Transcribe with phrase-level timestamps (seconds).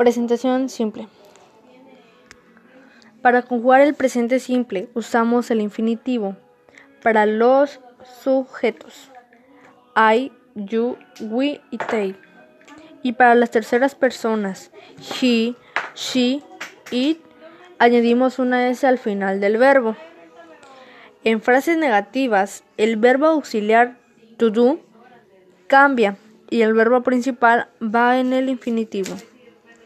[0.00, 1.08] Presentación simple.
[3.20, 6.38] Para conjugar el presente simple usamos el infinitivo
[7.02, 7.80] para los
[8.22, 9.10] sujetos
[9.94, 12.16] I, you, we y they.
[13.02, 14.70] Y para las terceras personas
[15.20, 15.54] he,
[15.94, 16.42] she,
[16.90, 17.18] it,
[17.78, 19.96] añadimos una S al final del verbo.
[21.24, 23.98] En frases negativas, el verbo auxiliar
[24.38, 24.80] to do
[25.66, 26.16] cambia
[26.48, 29.14] y el verbo principal va en el infinitivo.